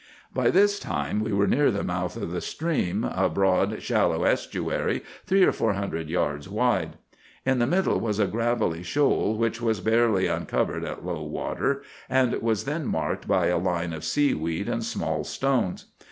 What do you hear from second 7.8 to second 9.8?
was a gravelly shoal which was